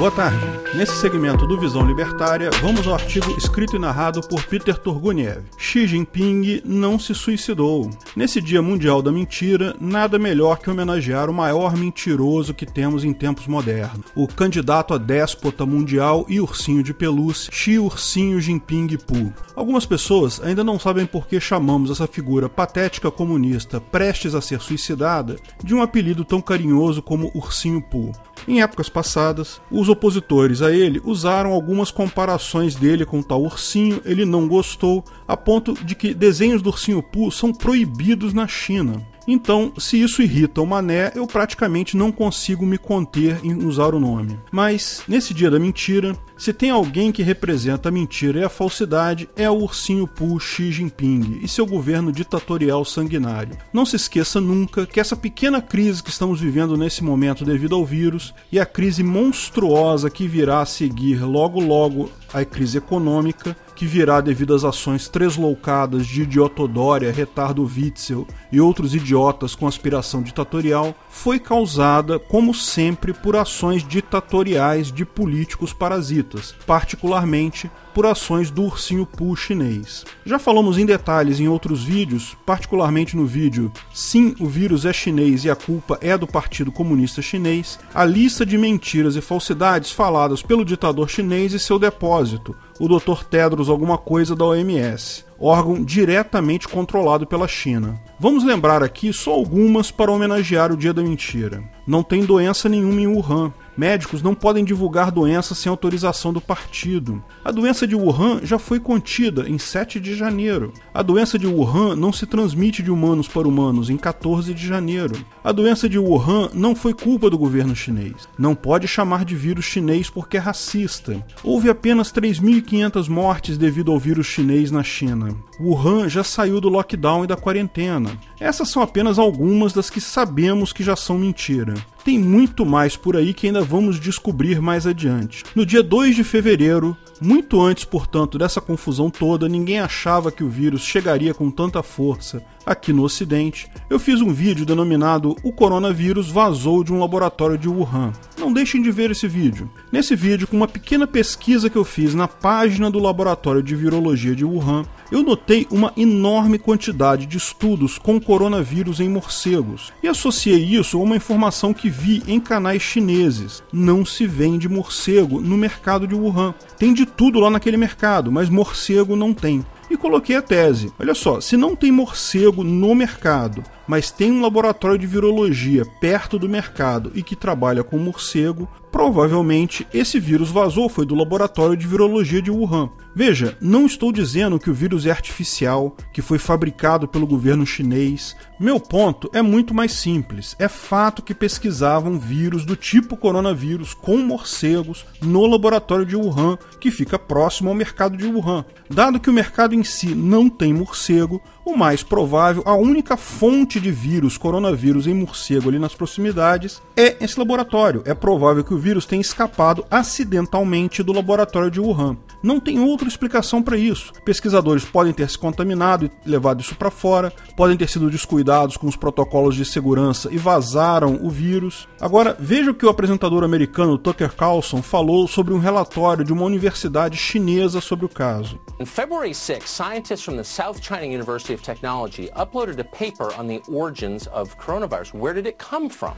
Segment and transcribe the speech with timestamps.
[0.00, 0.60] Boa tarde.
[0.74, 5.42] Nesse segmento do Visão Libertária, vamos ao artigo escrito e narrado por Peter Turguniev.
[5.58, 7.90] Xi Jinping não se suicidou.
[8.16, 13.12] Nesse Dia Mundial da Mentira, nada melhor que homenagear o maior mentiroso que temos em
[13.12, 19.34] tempos modernos, o candidato a déspota mundial e ursinho de pelúcia, Xi Ursinho Jinping Pu.
[19.54, 24.62] Algumas pessoas ainda não sabem por que chamamos essa figura patética comunista prestes a ser
[24.62, 28.12] suicidada de um apelido tão carinhoso como Ursinho Pu.
[28.48, 34.00] Em épocas passadas, os opositores a ele usaram algumas comparações dele com o tal ursinho,
[34.04, 39.06] ele não gostou, a ponto de que desenhos do ursinho Pooh são proibidos na China.
[39.32, 44.00] Então, se isso irrita o Mané, eu praticamente não consigo me conter em usar o
[44.00, 44.36] nome.
[44.50, 49.28] Mas, nesse dia da mentira, se tem alguém que representa a mentira e a falsidade,
[49.36, 53.56] é o ursinho Poo Xi Jinping e seu governo ditatorial sanguinário.
[53.72, 57.86] Não se esqueça nunca que essa pequena crise que estamos vivendo nesse momento devido ao
[57.86, 63.86] vírus e a crise monstruosa que virá a seguir logo logo a crise econômica que
[63.86, 70.94] virá devido às ações tresloucadas de Idiotodória, Retardo Witzel e outros idiotas com aspiração ditatorial,
[71.08, 79.04] foi causada, como sempre, por ações ditatoriais de políticos parasitas, particularmente por ações do ursinho
[79.06, 80.04] Poo chinês.
[80.24, 85.44] Já falamos em detalhes em outros vídeos, particularmente no vídeo Sim, o vírus é chinês
[85.44, 90.42] e a culpa é do Partido Comunista Chinês, a lista de mentiras e falsidades faladas
[90.42, 93.24] pelo ditador chinês e seu depósito, o Dr.
[93.24, 98.00] Tedros alguma coisa da OMS, órgão diretamente controlado pela China.
[98.18, 101.62] Vamos lembrar aqui só algumas para homenagear o Dia da Mentira.
[101.86, 103.52] Não tem doença nenhuma em Wuhan.
[103.80, 107.24] Médicos não podem divulgar doenças sem autorização do partido.
[107.42, 110.70] A doença de Wuhan já foi contida em 7 de janeiro.
[110.92, 115.24] A doença de Wuhan não se transmite de humanos para humanos em 14 de janeiro.
[115.42, 118.28] A doença de Wuhan não foi culpa do governo chinês.
[118.38, 121.16] Não pode chamar de vírus chinês porque é racista.
[121.42, 125.34] Houve apenas 3.500 mortes devido ao vírus chinês na China.
[125.58, 128.10] Wuhan já saiu do lockdown e da quarentena.
[128.38, 131.72] Essas são apenas algumas das que sabemos que já são mentira.
[132.04, 135.44] Tem muito mais por aí que ainda vamos descobrir mais adiante.
[135.54, 140.48] No dia 2 de fevereiro, muito antes, portanto, dessa confusão toda, ninguém achava que o
[140.48, 143.68] vírus chegaria com tanta força aqui no Ocidente.
[143.90, 148.12] Eu fiz um vídeo denominado O Coronavírus Vazou de um Laboratório de Wuhan.
[148.38, 149.70] Não deixem de ver esse vídeo.
[149.92, 154.34] Nesse vídeo, com uma pequena pesquisa que eu fiz na página do Laboratório de Virologia
[154.34, 160.62] de Wuhan, eu notei uma enorme quantidade de estudos com coronavírus em morcegos e associei
[160.62, 163.62] isso a uma informação que vi em canais chineses.
[163.72, 166.54] Não se vende morcego no mercado de Wuhan.
[166.78, 170.92] Tem de tudo lá naquele mercado, mas morcego não tem e coloquei a tese.
[170.98, 176.38] Olha só, se não tem morcego no mercado, mas tem um laboratório de virologia perto
[176.38, 181.88] do mercado e que trabalha com morcego, provavelmente esse vírus vazou foi do laboratório de
[181.88, 182.88] virologia de Wuhan.
[183.12, 188.36] Veja, não estou dizendo que o vírus é artificial, que foi fabricado pelo governo chinês.
[188.58, 190.54] Meu ponto é muito mais simples.
[190.60, 196.92] É fato que pesquisavam vírus do tipo coronavírus com morcegos no laboratório de Wuhan, que
[196.92, 198.64] fica próximo ao mercado de Wuhan.
[198.88, 203.79] Dado que o mercado em si não tem morcego, o mais provável, a única fonte
[203.80, 208.02] de vírus coronavírus em morcego ali nas proximidades é esse laboratório.
[208.04, 212.16] É provável que o vírus tenha escapado acidentalmente do laboratório de Wuhan.
[212.42, 214.12] Não tem outra explicação para isso.
[214.24, 218.86] Pesquisadores podem ter se contaminado e levado isso para fora, podem ter sido descuidados com
[218.86, 221.88] os protocolos de segurança e vazaram o vírus.
[222.00, 226.44] Agora, veja o que o apresentador americano Tucker Carlson falou sobre um relatório de uma
[226.44, 228.58] universidade chinesa sobre o caso.
[228.80, 233.46] On February 6, scientists from the South China University of Technology uploaded a paper on
[233.46, 235.14] the origins of coronavirus.
[235.14, 236.16] Where did it come from?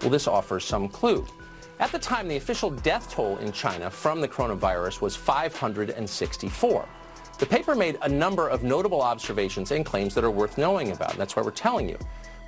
[0.00, 1.26] Well, this offers some clue.
[1.78, 6.88] At the time, the official death toll in China from the coronavirus was 564.
[7.38, 11.10] The paper made a number of notable observations and claims that are worth knowing about.
[11.10, 11.98] And that's why we're telling you.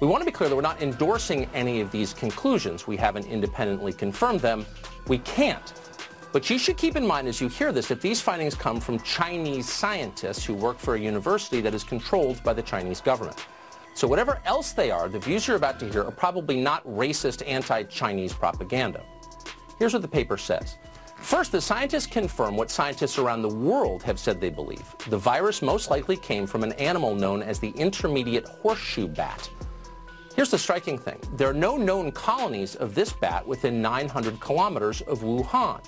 [0.00, 2.86] We want to be clear that we're not endorsing any of these conclusions.
[2.86, 4.66] We haven't independently confirmed them.
[5.08, 5.72] We can't.
[6.32, 8.98] But you should keep in mind as you hear this that these findings come from
[9.00, 13.46] Chinese scientists who work for a university that is controlled by the Chinese government.
[13.94, 17.46] So whatever else they are, the views you're about to hear are probably not racist
[17.46, 19.04] anti-Chinese propaganda.
[19.78, 20.78] Here's what the paper says.
[21.16, 24.94] First, the scientists confirm what scientists around the world have said they believe.
[25.08, 29.48] The virus most likely came from an animal known as the intermediate horseshoe bat.
[30.34, 31.20] Here's the striking thing.
[31.36, 35.82] There are no known colonies of this bat within 900 kilometers of Wuhan,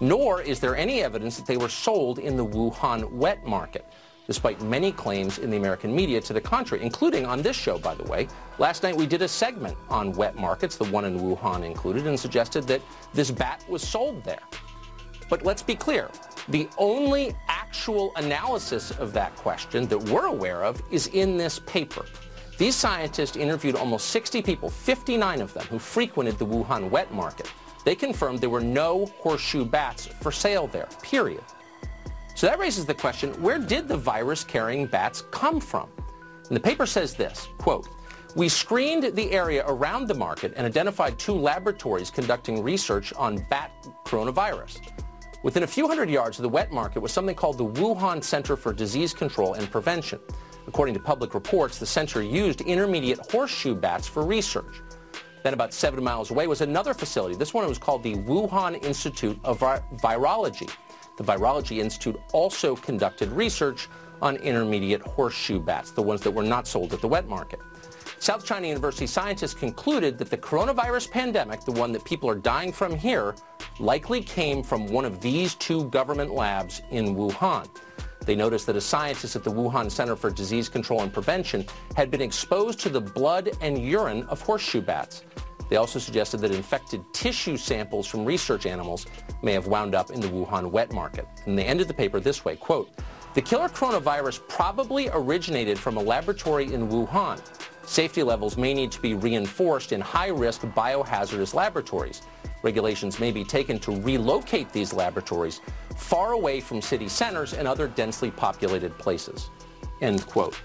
[0.00, 3.86] nor is there any evidence that they were sold in the Wuhan wet market.
[4.26, 7.94] Despite many claims in the American media to the contrary, including on this show, by
[7.94, 8.28] the way.
[8.58, 12.18] Last night we did a segment on wet markets, the one in Wuhan included, and
[12.18, 12.80] suggested that
[13.12, 14.42] this bat was sold there.
[15.28, 16.10] But let's be clear.
[16.48, 22.04] The only actual analysis of that question that we're aware of is in this paper.
[22.58, 27.50] These scientists interviewed almost 60 people, 59 of them, who frequented the Wuhan wet market.
[27.84, 31.42] They confirmed there were no horseshoe bats for sale there, period.
[32.34, 35.88] So that raises the question, where did the virus-carrying bats come from?
[36.48, 37.88] And the paper says this, quote,
[38.34, 43.70] we screened the area around the market and identified two laboratories conducting research on bat
[44.06, 44.80] coronavirus.
[45.42, 48.56] Within a few hundred yards of the wet market was something called the Wuhan Center
[48.56, 50.18] for Disease Control and Prevention.
[50.66, 54.80] According to public reports, the center used intermediate horseshoe bats for research.
[55.42, 57.34] Then about seven miles away was another facility.
[57.34, 60.70] This one was called the Wuhan Institute of Virology.
[61.16, 63.88] The Virology Institute also conducted research
[64.20, 67.60] on intermediate horseshoe bats, the ones that were not sold at the wet market.
[68.18, 72.72] South China University scientists concluded that the coronavirus pandemic, the one that people are dying
[72.72, 73.34] from here,
[73.80, 77.68] likely came from one of these two government labs in Wuhan.
[78.24, 81.66] They noticed that a scientist at the Wuhan Center for Disease Control and Prevention
[81.96, 85.24] had been exposed to the blood and urine of horseshoe bats.
[85.68, 89.06] They also suggested that infected tissue samples from research animals
[89.42, 91.26] may have wound up in the Wuhan wet market.
[91.46, 92.90] And they ended the paper this way, quote,
[93.34, 97.40] the killer coronavirus probably originated from a laboratory in Wuhan.
[97.86, 102.22] Safety levels may need to be reinforced in high-risk biohazardous laboratories.
[102.62, 105.62] Regulations may be taken to relocate these laboratories
[105.96, 109.50] far away from city centers and other densely populated places.
[110.00, 110.60] End quote.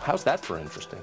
[0.00, 1.02] How's that for interesting?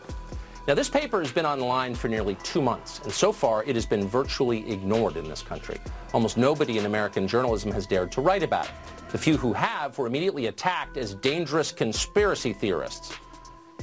[0.68, 3.86] Now, this paper has been online for nearly two months, and so far it has
[3.86, 5.80] been virtually ignored in this country.
[6.12, 8.72] Almost nobody in American journalism has dared to write about it.
[9.10, 13.14] The few who have were immediately attacked as dangerous conspiracy theorists.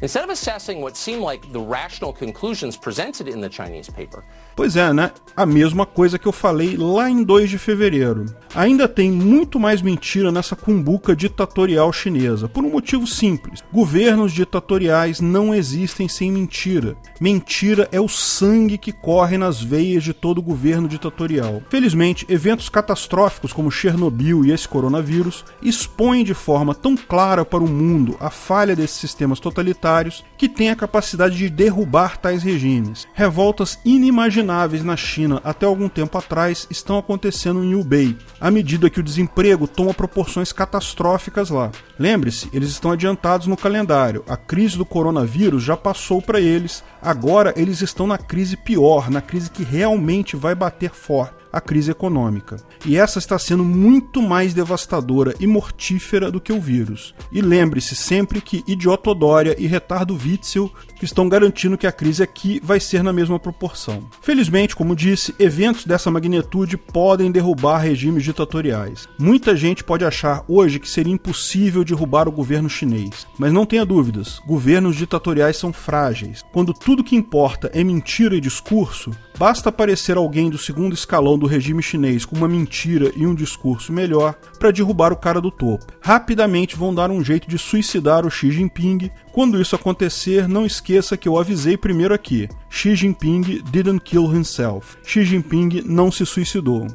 [0.03, 4.25] Instead of assessing what seemed like the rational conclusions presented in the Chinese paper.
[4.57, 5.13] Pois é, né?
[5.37, 8.27] A mesma coisa que eu falei lá em 2 de fevereiro.
[8.53, 13.63] Ainda tem muito mais mentira nessa cumbuca ditatorial chinesa, por um motivo simples.
[13.73, 16.97] Governos ditatoriais não existem sem mentira.
[17.21, 21.63] Mentira é o sangue que corre nas veias de todo governo ditatorial.
[21.71, 27.69] Felizmente, eventos catastróficos como Chernobyl e esse coronavírus expõem de forma tão clara para o
[27.69, 29.92] mundo a falha desses sistemas totalitários
[30.39, 33.07] que têm a capacidade de derrubar tais regimes.
[33.15, 39.01] Revoltas inimagináveis na China até algum tempo atrás estão acontecendo em Hubei, à medida que
[39.01, 41.71] o desemprego toma proporções catastróficas lá.
[41.99, 44.25] Lembre-se, eles estão adiantados no calendário.
[44.29, 49.21] A crise do coronavírus já passou para eles, agora eles estão na crise pior, na
[49.21, 52.57] crise que realmente vai bater forte a crise econômica.
[52.87, 57.15] E essa está sendo muito mais devastadora e mortífera do que o vírus.
[57.31, 60.73] E lembre-se sempre que idiotodória e retardo Witzel
[61.05, 64.09] estão garantindo que a crise aqui vai ser na mesma proporção.
[64.21, 69.09] Felizmente, como disse, eventos dessa magnitude podem derrubar regimes ditatoriais.
[69.19, 73.85] Muita gente pode achar hoje que seria impossível derrubar o governo chinês, mas não tenha
[73.85, 76.43] dúvidas, governos ditatoriais são frágeis.
[76.53, 79.11] Quando tudo que importa é mentira e discurso,
[79.43, 83.93] basta aparecer alguém do segundo escalão do regime chinês com uma mentira e um discurso
[83.93, 85.85] melhor para derrubar o cara do topo.
[86.01, 89.11] Rapidamente vão dar um jeito de suicidar o Xi Jinping.
[89.33, 92.49] Quando isso acontecer, não esqueça que eu avisei primeiro aqui.
[92.71, 94.97] Xi Jinping didn't kill himself.
[95.03, 96.87] Xi Jinping não se suicidou.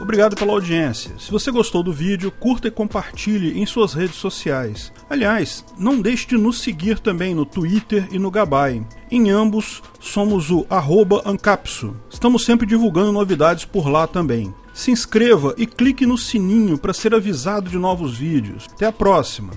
[0.00, 1.12] Obrigado pela audiência.
[1.18, 4.92] Se você gostou do vídeo, curta e compartilhe em suas redes sociais.
[5.10, 8.84] Aliás, não deixe de nos seguir também no Twitter e no Gabay.
[9.10, 10.64] Em ambos, somos o
[11.26, 11.96] Ancapsu.
[12.08, 14.54] Estamos sempre divulgando novidades por lá também.
[14.72, 18.68] Se inscreva e clique no sininho para ser avisado de novos vídeos.
[18.72, 19.50] Até a próxima!